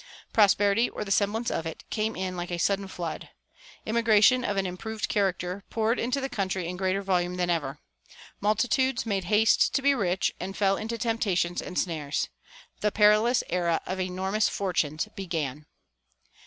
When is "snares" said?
11.77-12.29